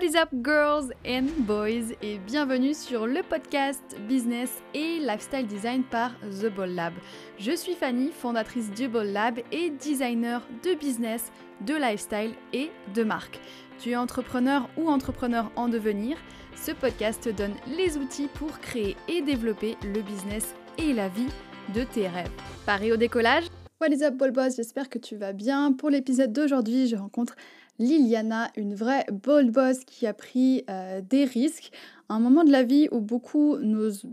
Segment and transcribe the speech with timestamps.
[0.00, 1.92] What is up girls and boys?
[2.00, 6.94] Et bienvenue sur le podcast Business et Lifestyle Design par The Ball Lab.
[7.38, 11.30] Je suis Fanny, fondatrice du Ball Lab et designer de business,
[11.66, 13.40] de lifestyle et de marque.
[13.78, 16.16] Tu es entrepreneur ou entrepreneur en devenir
[16.54, 21.28] Ce podcast te donne les outils pour créer et développer le business et la vie
[21.74, 22.32] de tes rêves.
[22.64, 23.44] Paris au décollage
[23.82, 25.72] What is up Ball Boss, j'espère que tu vas bien.
[25.72, 27.34] Pour l'épisode d'aujourd'hui, je rencontre
[27.80, 31.72] Liliana, une vraie bold boss qui a pris euh, des risques,
[32.10, 34.04] un moment de la vie où beaucoup n'osent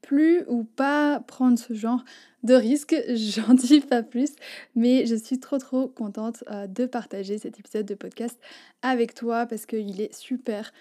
[0.00, 2.02] plus ou pas prendre ce genre
[2.44, 2.96] de risques.
[3.14, 4.30] J'en dis pas plus,
[4.74, 8.40] mais je suis trop trop contente euh, de partager cet épisode de podcast
[8.80, 10.72] avec toi parce qu'il est super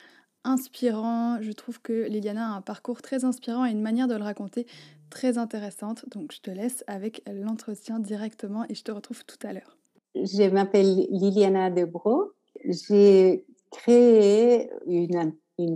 [0.46, 1.42] inspirant.
[1.42, 4.66] Je trouve que Liliana a un parcours très inspirant et une manière de le raconter
[5.10, 6.06] très intéressante.
[6.08, 9.79] Donc je te laisse avec l'entretien directement et je te retrouve tout à l'heure.
[10.16, 12.32] Je m'appelle Liliana Debro.
[12.66, 15.34] J'ai créé une,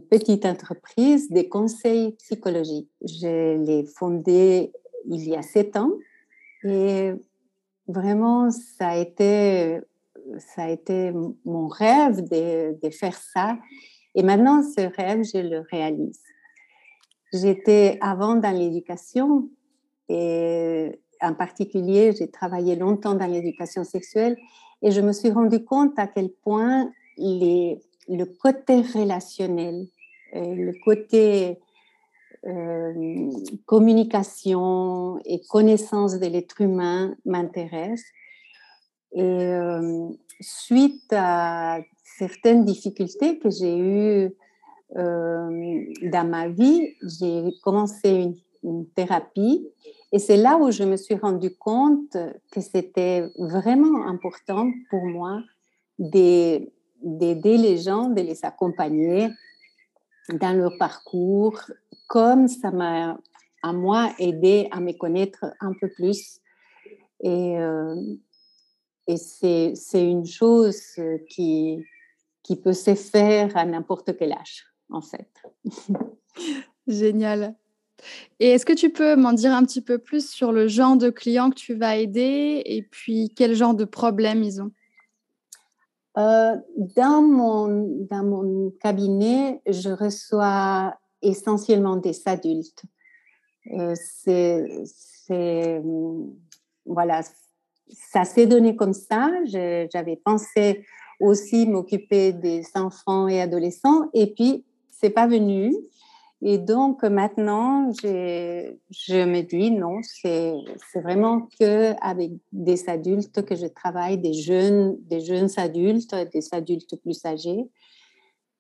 [0.10, 2.90] petite entreprise de conseils psychologiques.
[3.02, 4.72] Je l'ai fondée
[5.06, 5.92] il y a sept ans
[6.64, 7.12] et
[7.88, 9.82] vraiment, ça a été,
[10.38, 11.12] ça a été
[11.44, 13.58] mon rêve de, de faire ça.
[14.16, 16.22] Et maintenant, ce rêve, je le réalise.
[17.34, 19.50] J'étais avant dans l'éducation
[20.08, 24.38] et en particulier, j'ai travaillé longtemps dans l'éducation sexuelle
[24.82, 29.88] et je me suis rendu compte à quel point le côté relationnel,
[30.36, 31.60] euh, le côté
[32.46, 33.32] euh,
[33.66, 38.04] communication et connaissance de l'être humain m'intéresse.
[39.14, 40.10] Et euh,
[40.42, 44.36] suite à certaines difficultés que j'ai eues
[44.96, 49.68] dans ma vie, j'ai commencé une thérapie
[50.14, 52.16] et c'est là où je me suis rendu compte
[52.52, 55.42] que c'était vraiment important pour moi
[55.98, 59.30] d'aider les gens, de les accompagner
[60.30, 61.60] dans leur parcours,
[62.08, 63.18] comme ça m'a
[63.64, 66.40] à moi aidé à me connaître un peu plus.
[67.22, 67.96] Et, euh,
[69.08, 70.80] et c'est, une chose
[71.28, 71.84] qui,
[72.44, 75.32] qui peut se faire à n'importe quel âge, en fait.
[76.88, 77.56] Génial.
[78.40, 81.10] Et est-ce que tu peux m'en dire un petit peu plus sur le genre de
[81.10, 84.72] clients que tu vas aider et puis quel genre de problèmes ils ont?
[86.18, 86.56] Euh,
[86.96, 92.84] dans, mon, dans mon cabinet, je reçois essentiellement des adultes.
[93.72, 95.82] Euh, c'est,
[96.86, 97.22] voilà,
[97.90, 99.32] ça s'est donné comme ça.
[99.46, 100.86] j'avais pensé
[101.20, 105.74] aussi m'occuper des enfants et adolescents, et puis c'est pas venu.
[106.46, 110.54] Et donc maintenant, je me dis non, c'est
[111.02, 116.98] vraiment que avec des adultes que je travaille, des jeunes, des jeunes adultes, des adultes
[117.02, 117.70] plus âgés.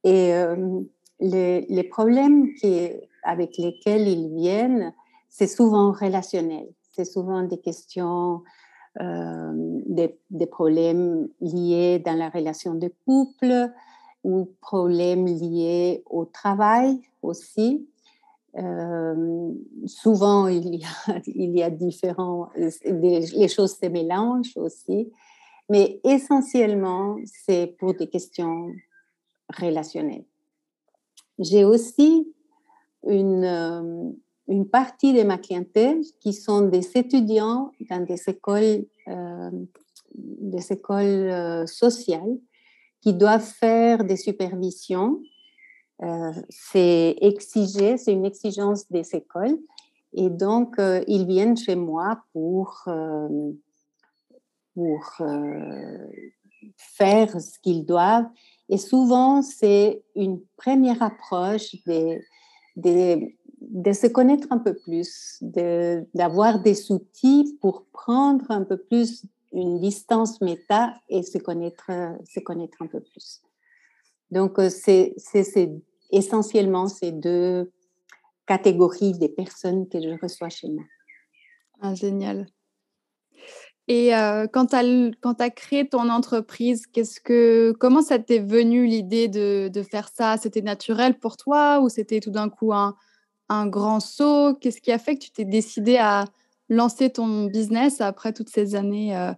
[0.05, 0.79] Et euh,
[1.19, 2.47] les, problèmes
[3.23, 4.93] avec lesquels ils viennent,
[5.29, 6.69] c'est souvent relationnel.
[6.93, 8.43] C'est souvent des questions,
[9.01, 9.51] euh,
[9.87, 13.71] des, problèmes liés dans la relation de couple,
[14.23, 17.87] ou problèmes liés au travail aussi.
[18.57, 19.51] Euh,
[19.85, 22.49] souvent, il y, a, il y a différents,
[22.85, 25.11] les choses se mélangent aussi,
[25.69, 28.71] mais essentiellement, c'est pour des questions
[29.57, 30.25] relationnelles.
[31.39, 32.31] J'ai aussi
[33.07, 34.11] une, euh,
[34.47, 39.51] une partie de ma clientèle qui sont des étudiants dans des écoles, euh,
[40.13, 42.37] des écoles sociales
[43.03, 45.21] qui doivent faire des supervisions.
[46.01, 49.57] Euh, c'est exigé, c'est une exigence des écoles.
[50.13, 53.51] Et donc, euh, ils viennent chez moi pour, euh,
[54.73, 55.21] pour
[56.77, 58.29] faire ce qu'ils doivent.
[58.69, 62.21] Et souvent, c'est une première approche de,
[62.77, 63.19] de,
[63.59, 65.43] de, se connaître un peu plus,
[66.13, 71.91] d'avoir des outils pour prendre un peu plus une distance méta et se connaître,
[72.25, 73.41] se connaître un peu plus.
[74.31, 75.15] Donc, euh, c'est
[76.11, 77.71] essentiellement ces deux
[78.47, 80.83] catégories des personnes que je reçois chez moi.
[81.81, 82.47] Ah, génial.
[83.87, 88.85] Et euh, quand tu as, as, créé ton entreprise, qu'est-ce que, comment ça t'est venu
[88.85, 90.37] l'idée de, de, faire ça?
[90.37, 92.95] C'était naturel pour toi ou c'était tout d'un coup un,
[93.49, 94.55] un, grand saut?
[94.55, 96.25] Qu'est-ce qui a fait que tu t'es décidé à
[96.69, 99.33] lancer ton business après toutes ces années euh,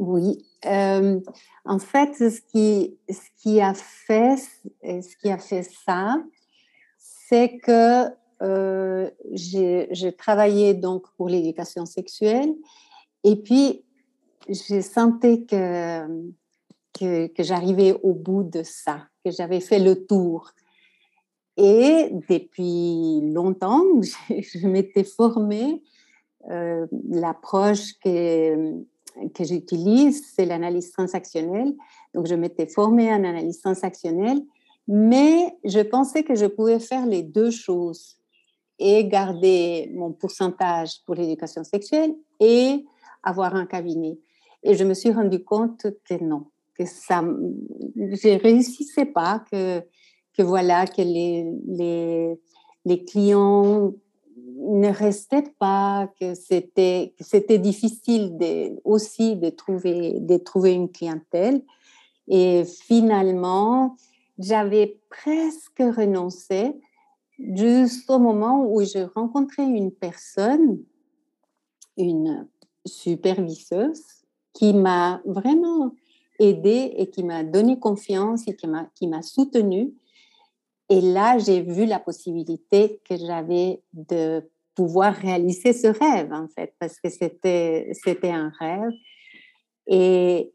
[0.00, 1.20] oui, euh,
[1.66, 4.36] en fait, ce qui, a fait,
[4.82, 6.16] ce qui a fait ça,
[6.98, 8.06] c'est que
[8.42, 12.54] euh, j'ai travaillé donc pour l'éducation sexuelle
[13.24, 13.84] et puis
[14.48, 16.32] j'ai senti que
[16.98, 20.50] que, que j'arrivais au bout de ça, que j'avais fait le tour.
[21.56, 25.82] Et depuis longtemps, je, m'étais formée.
[26.50, 28.82] Euh, l'approche que,
[29.34, 31.74] que j'utilise, c'est l'analyse transactionnelle.
[32.14, 34.40] Donc, je m'étais formée en analyse transactionnelle,
[34.88, 38.16] mais je pensais que je pouvais faire les deux choses
[38.78, 42.84] et garder mon pourcentage pour l'éducation sexuelle et
[43.22, 44.18] avoir un cabinet.
[44.62, 49.80] Et je me suis rendu compte que non, que ça, je réussissais pas, que,
[50.36, 52.40] que voilà, que les, les,
[52.84, 53.92] les clients
[54.56, 57.12] ne restaient pas, que c'était,
[57.58, 61.62] difficile aussi de trouver, de trouver une clientèle.
[62.28, 63.96] Et finalement,
[64.38, 66.74] j'avais presque renoncé
[67.38, 70.78] jusqu'au moment où je rencontrais une personne,
[71.96, 72.46] une
[72.86, 74.02] superviseuse,
[74.52, 75.92] qui m'a vraiment
[76.38, 79.92] aidée et qui m'a donné confiance et qui m'a, qui m'a soutenue.
[80.90, 84.42] Et là, j'ai vu la possibilité que j'avais de
[84.74, 88.90] pouvoir réaliser ce rêve, en fait, parce que c'était, c'était un rêve.
[89.86, 90.52] Et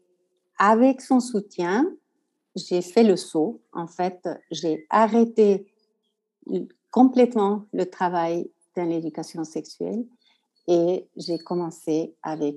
[0.58, 1.90] avec son soutien,
[2.54, 3.62] j'ai fait le saut.
[3.72, 5.66] En fait, j'ai arrêté
[6.90, 10.04] complètement le travail dans l'éducation sexuelle
[10.68, 12.56] et j'ai commencé avec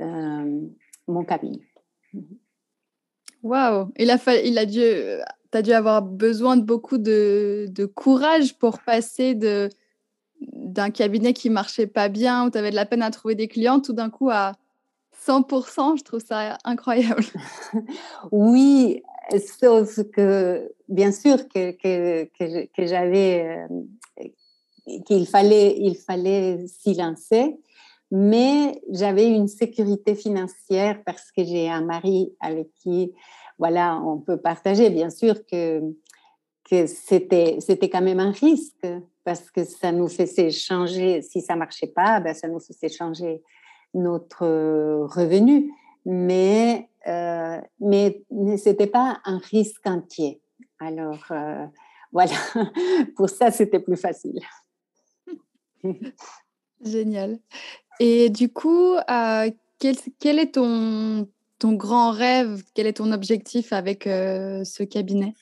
[0.00, 0.60] euh,
[1.08, 1.66] mon cabinet.
[3.42, 4.80] Waouh Il a il a dû,
[5.52, 9.68] tu as dû avoir besoin de beaucoup de, courage pour passer de
[10.40, 13.46] d'un cabinet qui marchait pas bien, où tu avais de la peine à trouver des
[13.46, 14.54] clients, tout d'un coup à
[15.24, 17.22] 100%, je trouve ça incroyable.
[18.32, 19.00] oui,
[19.60, 22.24] sauf que, bien sûr, que, que,
[22.66, 23.66] que, j'avais,
[24.18, 27.56] euh, qu'il fallait, il fallait s'y lancer,
[28.10, 33.12] mais j'avais une sécurité financière parce que j'ai un mari avec qui,
[33.62, 34.90] voilà, on peut partager.
[34.90, 35.80] Bien sûr que,
[36.68, 38.84] que c'était, c'était quand même un risque
[39.22, 43.40] parce que ça nous faisait changer, si ça marchait pas, ben ça nous faisait changer
[43.94, 44.46] notre
[45.06, 45.72] revenu.
[46.04, 50.40] Mais euh, mais, ce n'était pas un risque entier.
[50.80, 51.64] Alors, euh,
[52.12, 52.34] voilà,
[53.14, 54.40] pour ça, c'était plus facile.
[56.84, 57.38] Génial.
[58.00, 61.28] Et du coup, euh, quel, quel, est ton,
[61.62, 65.34] ton grand rêve Quel est ton objectif avec ce cabinet?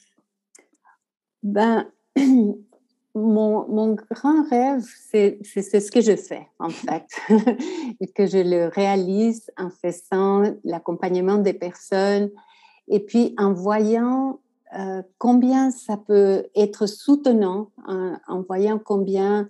[1.42, 1.86] Ben,
[3.14, 7.06] mon, grand rêve, c'est ce que je fais, en fait,
[8.14, 12.30] que je le réalise en faisant l'accompagnement des personnes
[12.88, 14.40] et puis en voyant
[14.78, 19.48] euh, combien ça peut être soutenant, en, voyant combien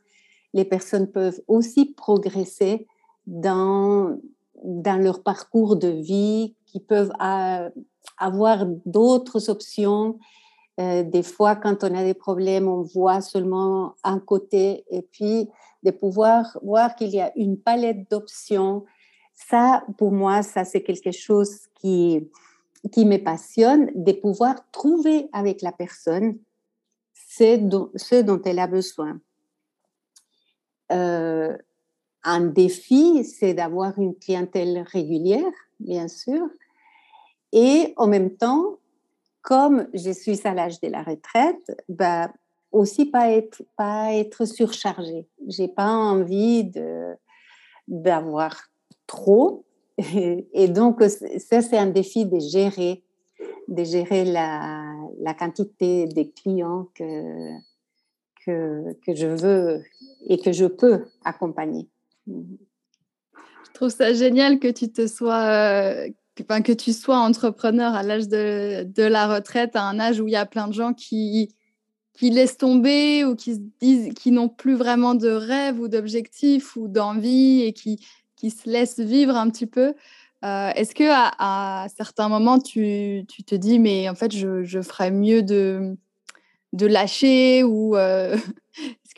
[0.54, 2.86] les personnes peuvent aussi progresser
[3.26, 4.16] dans,
[4.64, 7.12] dans leur parcours de vie, qui peuvent
[8.18, 10.18] avoir d'autres options
[10.80, 15.48] euh, des fois, quand on a des problèmes, on voit seulement un côté et puis
[15.82, 18.84] de pouvoir voir qu'il y a une palette d'options.
[19.34, 22.30] Ça, pour moi, ça, c'est quelque chose qui,
[22.92, 26.38] qui me passionne, de pouvoir trouver avec la personne
[27.14, 29.20] ce dont, ce dont elle a besoin.
[30.92, 31.56] Euh,
[32.22, 36.46] un défi, c'est d'avoir une clientèle régulière, bien sûr,
[37.52, 38.78] et en même temps,
[39.42, 42.32] comme je suis à l'âge de la retraite, bah,
[42.72, 45.26] aussi pas être, pas être surchargée.
[45.48, 46.70] J'ai pas envie
[47.88, 48.68] d'avoir
[49.06, 49.64] trop.
[49.98, 53.02] Et, donc, ça, c'est un défi de gérer,
[53.68, 57.50] de gérer la, la quantité des clients que,
[58.44, 59.82] que, que, je veux
[60.28, 61.88] et que je peux accompagner.
[63.70, 68.28] Je trouve ça génial que tu te sois, euh, que tu sois entrepreneur à l'âge
[68.28, 71.54] de, la retraite, à un âge où il y a plein de gens qui,
[72.14, 76.76] qui laissent tomber ou qui se disent qui n'ont plus vraiment de rêve ou d'objectif
[76.76, 78.04] ou d'envie et qui,
[78.36, 79.94] qui se laissent vivre un petit peu.
[80.44, 84.80] Euh, est-ce que à, certains moments tu, tu, te dis mais en fait je, je
[84.80, 85.96] ferais mieux de,
[86.72, 88.36] de lâcher ou euh,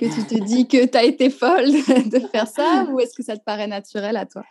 [0.01, 1.67] est-ce que tu te dis que tu as été folle
[2.11, 4.43] de faire ça ou est-ce que ça te paraît naturel à toi?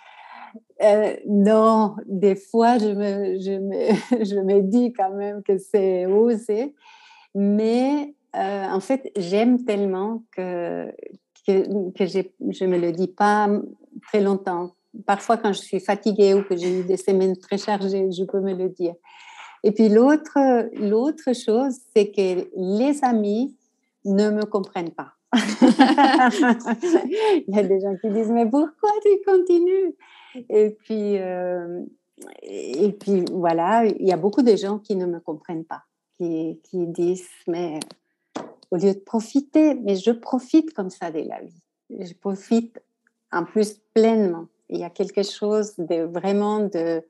[0.84, 6.06] Euh, non, des fois, je me, je, me, je me dis quand même que c'est
[6.06, 6.76] osé,
[7.34, 10.92] mais euh, en fait, j'aime tellement que,
[11.48, 13.50] que, que je ne me le dis pas
[14.08, 14.72] très longtemps.
[15.06, 18.42] Parfois, quand je suis fatiguée ou que j'ai eu des semaines très chargées, je peux
[18.42, 18.96] me le dire.
[19.64, 23.56] Et puis l'autre, chose, c'est que les amis
[24.06, 25.14] ne me comprennent pas.
[27.48, 29.96] Il y a des gens qui disent, mais pourquoi tu continues?
[30.50, 31.84] Et puis, euh,
[32.44, 35.84] et puis voilà, il y a beaucoup de gens qui ne me comprennent pas,
[36.18, 37.80] qui, qui disent, mais
[38.72, 41.64] au lieu de profiter, mais je profite comme ça de la vie.
[41.90, 42.82] Je profite
[43.32, 44.48] en plus pleinement.
[44.70, 47.04] Il y a quelque chose de vraiment de,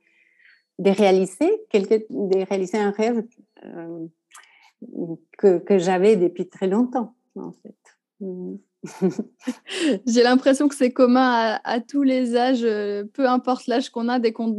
[0.79, 3.23] de réaliser, quelque, de réaliser un rêve
[3.63, 4.07] euh,
[5.37, 7.75] que, que j'avais depuis très longtemps, en fait.
[10.07, 14.19] J'ai l'impression que c'est commun à, tous les âges, euh, peu importe l'âge qu'on a,
[14.19, 14.49] dès qu'on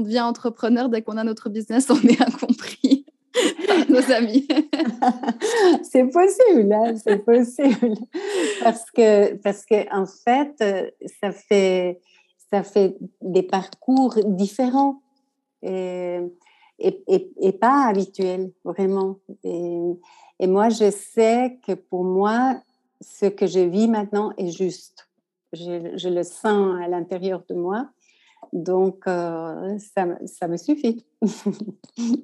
[0.00, 3.06] devient entrepreneur, dès qu'on a notre business, on est incompris
[3.66, 4.46] par nos amis.
[5.82, 7.94] c'est possible, hein, c'est possible.
[8.62, 12.00] Parce que, parce que, en fait, euh, ça fait,
[12.52, 15.00] ça fait des parcours différents
[15.62, 16.18] et,
[16.78, 19.18] et, et, pas habituels, vraiment.
[19.44, 19.78] Et,
[20.40, 22.60] et moi, je sais que pour moi,
[23.00, 25.08] ce que je vis maintenant est juste.
[25.52, 27.90] Je, le sens à l'intérieur de moi.
[28.52, 31.04] Donc, euh, ça, ça, me suffit.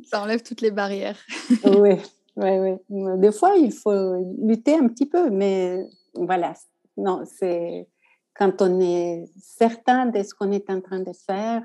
[0.04, 1.18] ça enlève toutes les barrières.
[1.64, 1.96] oui,
[2.36, 3.18] oui, oui.
[3.18, 6.54] Des fois, il faut lutter un petit peu, mais voilà.
[6.96, 7.88] Non, c'est
[8.34, 11.62] quand on est certain de ce qu'on est en train de faire,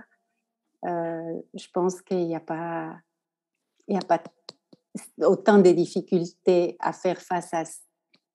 [0.85, 2.95] euh, je pense qu'il n'y a pas,
[3.87, 4.21] il y a pas
[5.19, 7.63] autant de difficultés à faire face à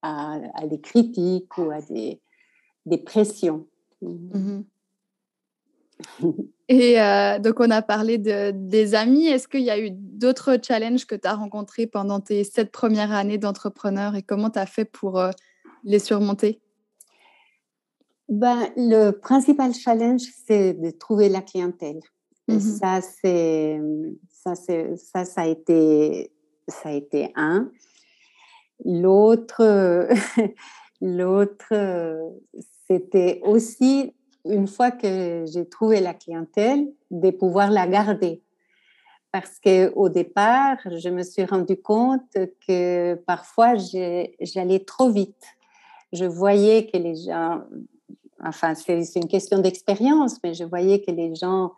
[0.07, 2.21] à, des critiques ou à des,
[2.85, 3.67] des pressions.
[4.03, 4.65] Mhm.
[6.69, 9.27] Et euh, donc, on a parlé de, des amis.
[9.27, 13.13] Est-ce qu'il y a eu d'autres challenges que tu as rencontrés pendant tes sept premières
[13.13, 15.31] années d'entrepreneur et comment tu as fait pour euh,
[15.85, 16.61] les surmonter?
[18.29, 22.01] Ben, Le principal challenge, c'est de trouver la clientèle.
[22.49, 22.61] Mhm.
[22.61, 23.81] Ça, c'est,
[24.29, 26.33] ça, c'est, ça, ça, a été,
[26.67, 27.71] ça a été un.
[28.85, 30.09] L'autre,
[31.01, 31.73] l'autre,
[32.87, 34.13] c'était aussi
[34.45, 38.43] une fois que j'ai trouvé la clientèle, de pouvoir la garder.
[39.33, 45.45] Parce que au départ, je me suis rendu compte que parfois j'allais trop vite.
[46.13, 47.63] Je voyais que les gens,
[48.43, 51.73] enfin c'est une question d'expérience, mais je voyais que les gens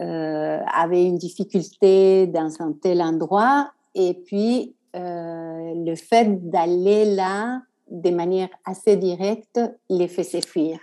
[0.00, 7.62] euh, avaient une difficulté dans un tel endroit et puis euh, le fait d'aller là
[7.90, 10.78] de manière assez directe les fait fuir.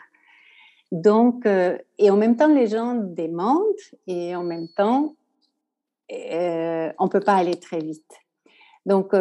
[0.92, 3.64] Donc, euh, et en même temps, les gens demandent
[4.08, 5.16] et en même temps,
[6.12, 8.12] euh, on ne peut pas aller très vite.
[8.86, 9.14] Donc,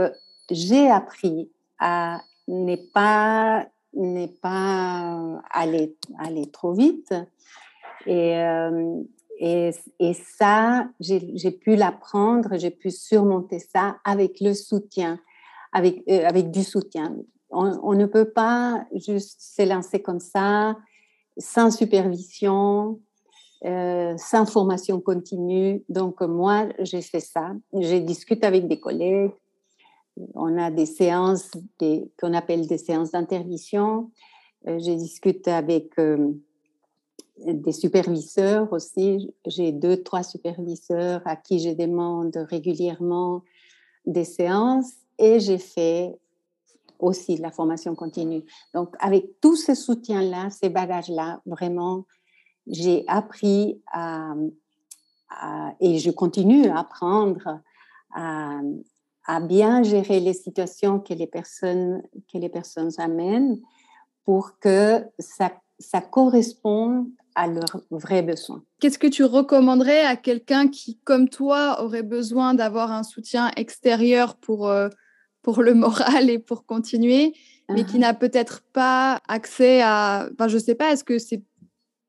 [0.51, 3.67] j'ai appris à ne pas,
[4.43, 7.15] pas aller, aller trop vite.
[9.41, 9.73] Et,
[10.39, 15.19] ça, j'ai pu l'apprendre, j'ai pu surmonter ça avec le soutien,
[15.73, 17.17] avec, euh, avec du soutien.
[17.51, 20.77] On, ne peut pas juste se lancer comme ça,
[21.39, 23.01] sans supervision,
[23.65, 25.85] euh, sans formation continue.
[25.89, 27.53] Donc, moi, j'ai fait ça.
[27.73, 29.31] J'ai discuté avec des collègues.
[30.35, 31.51] On a des séances
[32.19, 34.11] qu'on appelle des séances d'intervision.
[34.67, 35.93] Euh, j'ai discuté avec
[37.37, 39.35] des superviseurs aussi.
[39.47, 43.43] J'ai deux, trois superviseurs à qui je demande régulièrement
[44.07, 46.15] des séances et j'ai fait
[46.99, 48.45] aussi la formation continue.
[48.73, 52.05] Donc, avec tout ce soutien-là, ces bagages-là, vraiment,
[52.67, 54.35] j'ai appris à,
[55.81, 57.61] et je continue à apprendre
[58.15, 58.61] à,
[59.27, 63.61] à, bien gérer les situations que les personnes, que les personnes amènent
[64.25, 68.63] pour que ça, ça corresponde à leurs vrais besoins.
[68.81, 74.37] Qu'est-ce que tu recommanderais à quelqu'un qui, comme toi, aurait besoin d'avoir un soutien extérieur
[74.37, 74.89] pour, euh,
[75.43, 77.35] pour le moral et pour continuer,
[77.69, 78.01] mais qui uh-huh.
[78.01, 80.29] n'a peut-être pas accès à...
[80.33, 81.43] Enfin, je ne sais pas, est-ce que, c'est...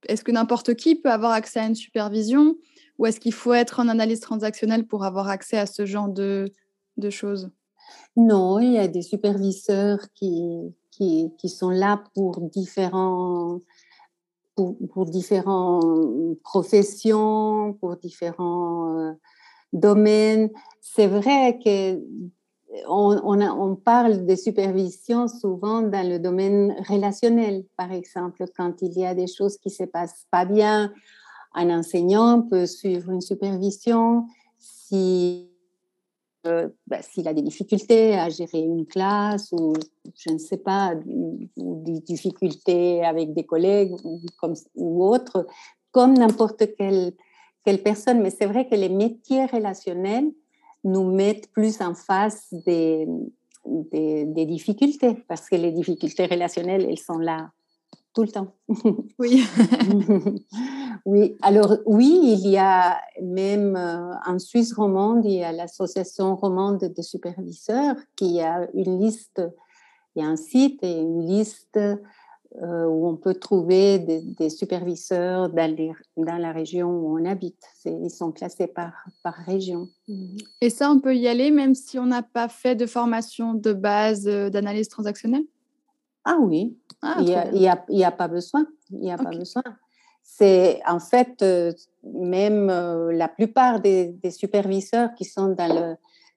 [0.08, 2.56] est-ce que n'importe qui peut avoir accès à une supervision
[2.98, 6.52] ou est-ce qu'il faut être en analyse transactionnelle pour avoir accès à ce genre de,
[6.98, 7.50] de choses?
[8.16, 13.60] Non, il y a des superviseurs qui, qui, qui sont là pour différents
[14.56, 19.12] pour, pour différentes professions, pour différents euh,
[19.74, 20.50] domaines.
[20.82, 22.02] C'est vrai que
[22.88, 29.14] on, parle de supervision souvent dans le domaine relationnel, par exemple, quand il y a
[29.14, 30.92] des choses qui se passent pas bien,
[31.54, 34.26] un enseignant peut suivre une supervision
[34.60, 35.55] si euh,
[36.88, 39.74] bah, s'il a des difficultés à gérer une classe ou
[40.16, 45.46] je ne sais pas, ou des difficultés avec des collègues ou, comme, ou autres,
[45.92, 47.14] comme n'importe quelle,
[47.64, 48.22] quelle personne.
[48.22, 50.32] Mais c'est vrai que les métiers relationnels
[50.84, 53.08] nous mettent plus en face des,
[53.66, 57.52] des, des, difficultés parce que les difficultés relationnelles, elles sont là
[58.14, 58.54] tout le temps.
[59.20, 59.44] Oui.
[61.06, 66.36] oui, alors oui, il y a même euh, en Suisse romande, il y a l'association
[66.36, 69.42] romande des superviseurs qui a une liste,
[70.16, 71.80] il y a un site et une liste
[72.62, 75.76] euh, où on peut trouver des, superviseurs dans,
[76.16, 77.62] dans, la région où on habite.
[77.84, 79.90] Ils sont classés par, par région.
[80.62, 83.74] Et ça, on peut y aller même si on n'a pas fait de formation de
[83.74, 85.44] base euh, d'analyse transactionnelle?
[86.24, 88.66] Ah oui, ah, il n'y a, y a, pas besoin.
[88.90, 89.62] Il y a pas besoin.
[90.28, 91.72] C'est en fait, euh,
[92.04, 92.68] même
[93.12, 95.96] la plupart des, des, superviseurs qui sont dans, le,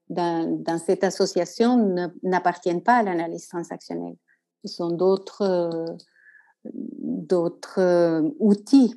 [0.08, 4.14] dans, dans cette association n'appartiennent pas à l'analyse transactionnelle.
[4.64, 5.96] Ce sont d'autres
[6.64, 8.94] d'autres euh, outils.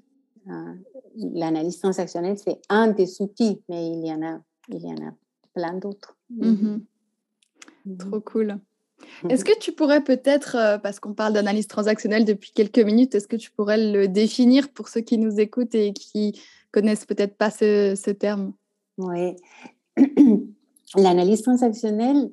[0.48, 0.78] Hein.
[1.16, 5.14] L'analyse transactionnelle, c'est un des outils, mais il y en a, il y en a
[5.54, 6.16] plein d'autres.
[6.34, 6.80] Mm-hmm.
[7.88, 7.98] Mm-hmm.
[7.98, 8.60] Trop cool.
[9.30, 13.28] Est-ce que tu pourrais peut-être, euh, parce qu'on parle d'analyse transactionnelle depuis quelques minutes, est-ce
[13.28, 16.42] que tu pourrais le définir pour ceux qui nous écoutent et qui
[16.72, 18.54] connaissent peut-être pas ce, terme?
[18.98, 19.36] Oui.
[20.96, 22.32] L'analyse transactionnelle,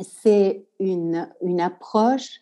[0.00, 2.40] c'est une, une approche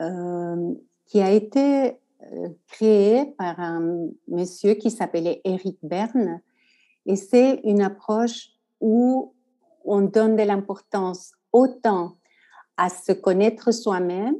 [0.00, 0.74] euh,
[1.06, 1.96] qui a été
[2.32, 6.40] euh, créé par un monsieur qui s'appelait Eric Berne.
[7.04, 9.34] Et c'est une approche où
[9.84, 12.16] on donne de l'importance autant
[12.76, 14.36] à se connaître soi-même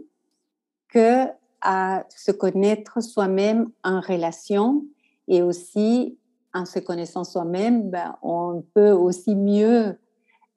[0.88, 1.26] que
[1.62, 4.84] à se connaître soi-même en relation
[5.26, 6.18] et aussi
[6.54, 9.98] en se connaissant soi-même, ben, on peut aussi mieux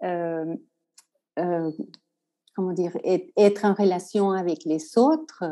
[0.03, 0.55] euh,
[1.39, 1.71] euh,
[2.55, 2.97] comment dire,
[3.37, 5.43] être en relation avec les autres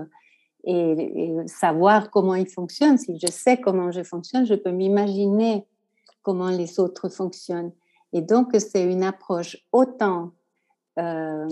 [0.65, 2.98] et, savoir comment ils fonctionnent.
[2.98, 5.65] Si je sais comment je fonctionne, je peux m'imaginer
[6.22, 7.72] comment les autres fonctionnent.
[8.12, 10.34] Et donc, c'est une approche autant
[10.97, 11.47] euh,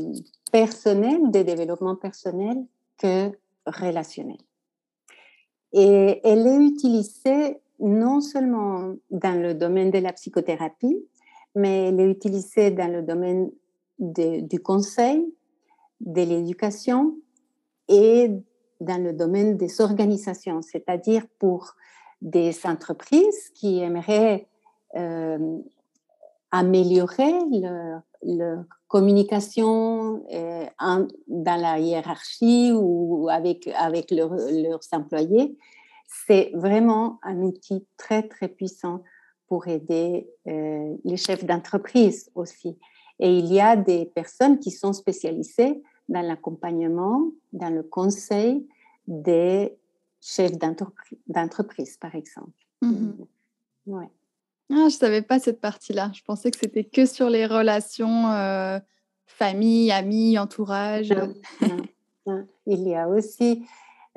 [0.51, 2.57] personnelle, de développement personnel,
[2.97, 3.31] que
[3.65, 4.37] relationnel.
[5.73, 10.97] Et elle est utilisée non seulement dans le domaine de la psychothérapie,
[11.55, 13.51] mais elle est utilisée dans le domaine
[13.99, 15.25] du conseil,
[16.01, 17.15] de l'éducation
[17.88, 18.29] et
[18.81, 21.75] dans le domaine des organisations, c'est-à-dire pour
[22.21, 24.47] des entreprises qui aimeraient
[24.95, 25.60] euh,
[26.56, 27.34] améliorer
[28.24, 30.65] leur, communication euh,
[31.28, 35.58] dans la hiérarchie ou avec, avec leurs employés.
[36.08, 39.04] C'est vraiment un outil très, très puissant
[39.48, 42.78] pour aider euh, les chefs d'entreprise aussi.
[43.20, 48.65] Et il y a des personnes qui sont spécialisées dans l'accompagnement, dans le conseil
[49.08, 49.76] des
[50.22, 50.58] chefs
[51.28, 52.52] d'entreprise, par exemple.
[52.82, 53.26] Mhm.
[53.88, 54.10] Ouais.
[54.71, 56.12] Ah, je ne savais pas cette partie-là.
[56.13, 58.80] Je pensais que c'était que sur les relations euh,
[59.25, 61.13] famille, amis, entourage.
[62.67, 63.65] Il y a aussi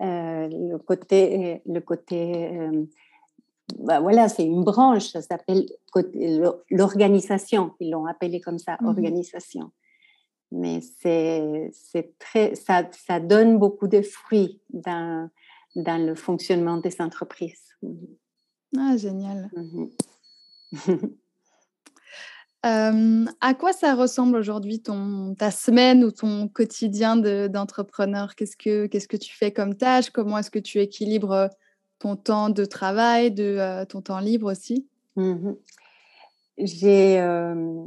[0.00, 2.86] euh, le côté, le côté euh,
[3.78, 5.66] bah voilà, c'est une branche, ça s'appelle
[6.70, 7.72] l'organisation.
[7.80, 8.88] Ils l'ont appelé comme ça, mhm.
[8.88, 9.70] organisation
[10.50, 15.28] mais c'est très, ça, ça, donne beaucoup de fruits dans,
[15.76, 17.76] dans le fonctionnement des entreprises.
[18.76, 19.50] Ah, génial.
[19.54, 19.90] Mhm.
[22.66, 28.34] Euh, à quoi ça ressemble aujourd'hui ton, ta semaine ou ton quotidien d'entrepreneur?
[28.34, 30.10] Qu'est-ce que Qu'est-ce que tu fais comme tâche?
[30.10, 31.50] Comment est-ce que tu équilibres
[32.00, 34.88] ton temps de travail, de euh, ton temps libre aussi?
[35.14, 35.56] Mhm.
[36.58, 37.84] J'ai euh,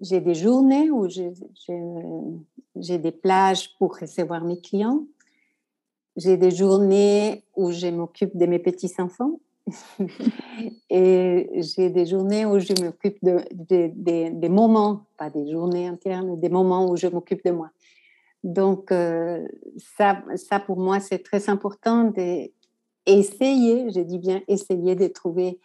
[0.00, 5.06] j'ai des journées où j'ai des plages pour recevoir mes clients.
[6.16, 9.38] J'ai des journées où je m'occupe de mes petits-enfants.
[10.90, 13.40] et j'ai des journées où je m'occupe de,
[14.30, 17.70] des moments, pas des journées entières, mais des moments où je m'occupe de moi.
[18.42, 25.08] Donc, euh, ça, ça, pour moi, c'est très important d'essayer, je dis bien essayer de
[25.08, 25.60] trouver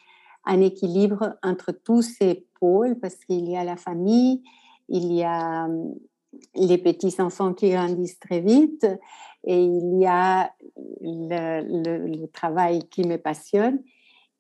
[0.46, 4.44] un équilibre entre tous ces pôles parce qu'il y a la famille,
[4.89, 5.96] il y a hum,
[6.56, 8.86] les petits-enfants qui grandissent très vite
[9.46, 10.52] et il y a
[11.02, 13.80] le, travail qui me passionne.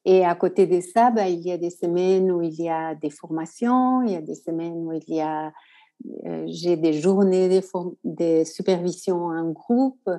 [0.05, 2.95] Et à côté de ça, ben, il y a des semaines où il y a
[2.95, 5.51] des formations, il y a des semaines où il y a
[6.25, 7.61] euh, j'ai des journées de,
[8.03, 10.09] de, supervision en groupe.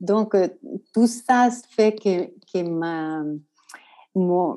[0.00, 0.48] Donc, euh,
[0.94, 3.22] tout ça fait que, que ma,
[4.14, 4.54] mon,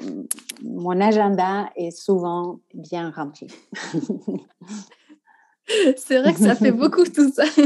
[0.63, 3.47] mon agenda est souvent bien rempli.
[5.97, 7.43] C'est vrai que ça fait beaucoup tout ça.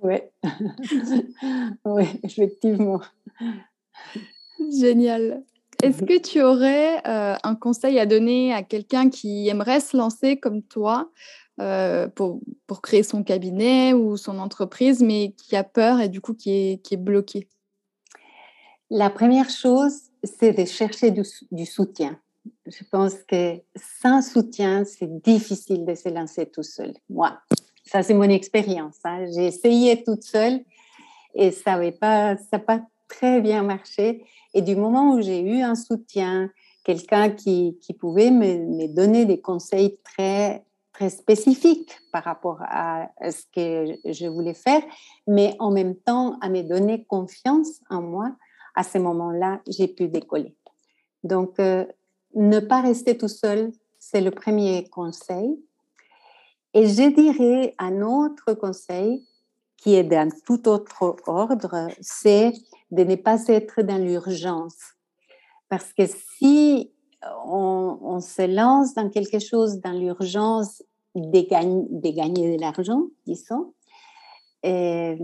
[0.00, 0.16] oui,
[1.84, 3.00] oui, effectivement.
[4.70, 5.44] Génial.
[5.82, 10.36] Est-ce que tu aurais euh, un conseil à donner à quelqu'un qui aimerait se lancer
[10.36, 11.10] comme toi
[11.60, 16.20] euh, pour, pour, créer son cabinet ou son entreprise, mais qui a peur et du
[16.20, 17.48] coup qui est, qui est bloqué?
[18.90, 22.18] La première chose, c'est de chercher du, soutien.
[22.66, 26.94] Je pense que sans soutien, c'est difficile de se lancer tout seul.
[27.08, 27.38] Moi,
[27.84, 28.96] ça c'est mon expérience.
[29.04, 29.26] Hein.
[29.34, 30.60] J'ai essayé toute seule
[31.34, 32.36] et ça n'a pas,
[32.66, 34.24] pas très bien marché.
[34.58, 36.50] Et du moment où j'ai eu un soutien,
[36.82, 43.44] quelqu'un qui, pouvait me, me, donner des conseils très, très spécifiques par rapport à ce
[43.54, 44.82] que je voulais faire,
[45.28, 48.34] mais en même temps à me donner confiance en moi,
[48.74, 50.56] à ce moment-là, j'ai pu décoller.
[51.22, 51.86] Donc, euh,
[52.34, 55.56] ne pas rester tout seul, c'est le premier conseil.
[56.74, 59.24] Et je dirais un autre conseil
[59.78, 62.52] qui est d'un tout autre ordre, c'est
[62.90, 64.76] de ne pas être dans l'urgence.
[65.68, 66.92] Parce que si
[67.44, 70.82] on, se lance dans quelque chose dans l'urgence
[71.14, 73.72] de, gagner de l'argent, disons,
[74.66, 75.16] euh,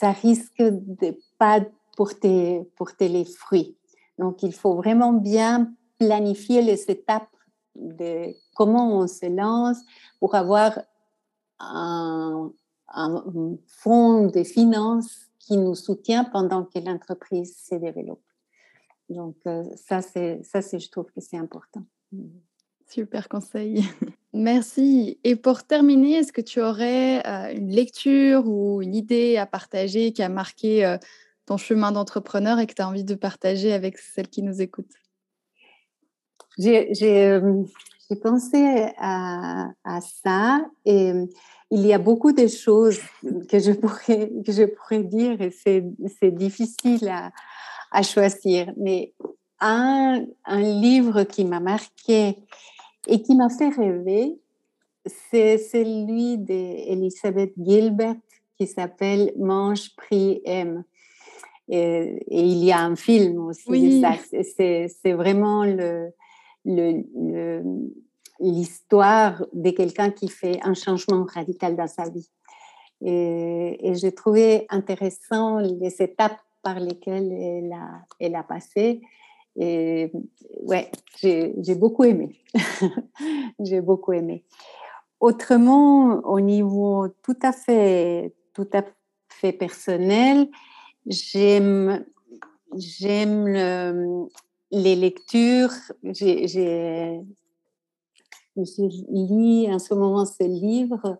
[0.00, 1.60] ça risque de pas
[1.96, 3.76] porter, porter les fruits.
[4.18, 7.28] Donc, il faut vraiment bien planifier les étapes
[7.74, 9.78] de comment on se lance
[10.20, 10.78] pour avoir
[11.60, 12.50] un,
[12.88, 13.24] un
[13.66, 18.22] fonds de finances qui nous soutient pendant que l'entreprise se développe.
[19.08, 21.82] Donc, euh, ça, c'est, ça c'est, je trouve que c'est important.
[22.86, 23.82] Super conseil.
[24.34, 25.18] Merci.
[25.24, 30.12] Et pour terminer, est-ce que tu aurais euh, une lecture ou une idée à partager
[30.12, 30.98] qui a marqué euh,
[31.46, 34.94] ton chemin d'entrepreneur et que tu as envie de partager avec celles qui nous écoutent?
[36.58, 37.40] J'ai,
[38.16, 41.12] pensé à, à, ça et
[41.70, 43.00] il y a beaucoup de choses
[43.48, 47.30] que je pourrais, que je pourrais dire et c'est difficile à,
[47.92, 48.72] à, choisir.
[48.76, 49.12] Mais
[49.60, 52.36] un, un livre qui m'a marqué
[53.06, 54.38] et qui m'a fait rêver,
[55.30, 58.16] c'est celui d'Elisabeth Gilbert
[58.56, 60.84] qui s'appelle Mange, prie, aime.
[61.68, 64.02] Et, et, il y a un film aussi oui.
[64.56, 66.12] C'est vraiment le
[68.40, 72.30] l'histoire de quelqu'un qui fait un changement radical dans sa vie.
[73.00, 79.00] Et, j'ai trouvé intéressant les étapes par lesquelles elle a, elle a passé.
[79.56, 80.12] Et
[80.62, 80.90] ouais,
[81.22, 82.40] j'ai beaucoup aimé.
[83.60, 84.44] j'ai beaucoup aimé.
[85.20, 88.84] Autrement, au niveau tout à fait, tout à
[89.28, 90.48] fait personnel,
[91.06, 92.04] j'aime
[92.76, 94.28] j'aime
[94.70, 95.72] les lectures.
[96.02, 97.20] J'ai
[98.56, 101.18] lis en ce moment ce livre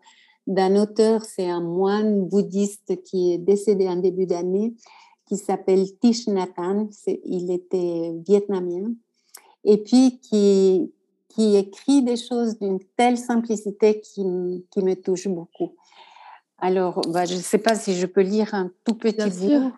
[0.49, 4.75] d'un auteur, c'est un moine bouddhiste qui est décédé en début d'année,
[5.27, 6.89] qui s'appelle Thich Nhat Hanh.
[7.25, 8.93] Il était vietnamien.
[9.65, 10.91] Et puis qui,
[11.29, 14.25] qui écrit des choses d'une telle simplicité qui,
[14.71, 15.75] qui, me touche beaucoup.
[16.57, 19.73] Alors, bah, je ne sais pas si je peux lire un tout petit bout,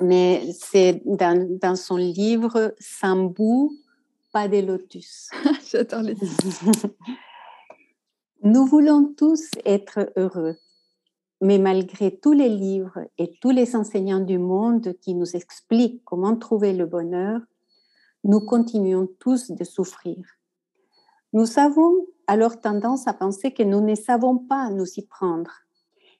[0.00, 3.76] mais c'est dans, dans, son livre Sambou,
[4.32, 5.30] pas des lotus.
[5.70, 6.16] J'attends les
[8.42, 10.56] Nous voulons tous être heureux,
[11.40, 16.36] mais malgré tous les livres et tous les enseignants du monde qui nous expliquent comment
[16.36, 17.40] trouver le bonheur,
[18.24, 20.24] nous continuons tous de souffrir.
[21.32, 25.63] Nous avons alors tendance à penser que nous ne savons pas nous y prendre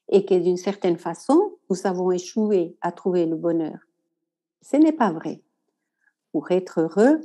[0.09, 3.79] et que d'une certaine façon, nous avons échoué à trouver le bonheur.
[4.63, 5.43] Ce n'est pas vrai.
[6.33, 7.21] Pour être heureux,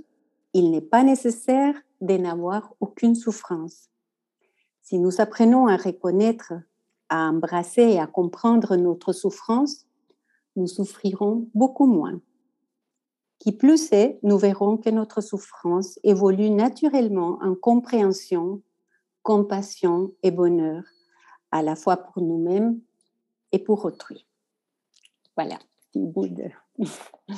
[0.54, 3.90] il n'est pas nécessaire de n'avoir aucune souffrance.
[4.82, 6.54] Si nous apprenons à reconnaître,
[7.10, 9.86] à embrasser et à comprendre notre souffrance,
[10.56, 12.20] nous souffrirons beaucoup moins.
[13.40, 18.62] Qui plus est, nous verrons que notre souffrance évolue naturellement en compréhension,
[19.24, 20.84] compassion et bonheur,
[21.52, 22.80] à la fois pour nous-mêmes
[23.52, 24.26] et pour autrui.
[25.36, 25.58] Voilà,
[25.92, 26.46] petit bout de...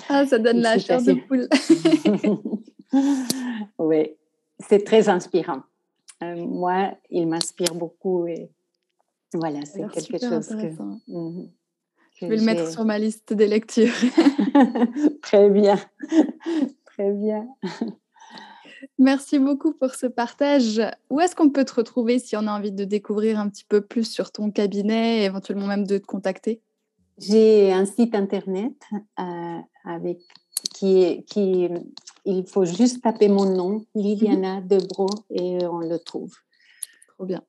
[0.10, 1.48] Ah, ça donne la chair de poule.
[3.80, 4.12] oui,
[4.60, 5.64] c'est très inspirant.
[6.24, 8.52] Euh, moi, il m'inspire beaucoup et
[9.34, 11.50] voilà, c'est quelque chose que, mmh
[12.22, 13.92] je vais le mettre sur ma liste des lectures.
[15.24, 15.80] très bien,
[16.86, 17.48] très bien.
[19.02, 20.80] Merci beaucoup pour ce partage.
[21.10, 23.82] Où est-ce qu'on peut te retrouver si on a envie de découvrir un petit peu
[23.82, 26.62] plus sur ton cabinet et éventuellement même de te contacter?
[27.18, 28.76] J'ai un site internet
[29.20, 30.20] euh, avec
[30.76, 31.68] qui, qui,
[32.26, 36.36] il faut juste taper mon nom, Liliana Debro, et on le trouve.
[37.16, 37.42] Trop bien.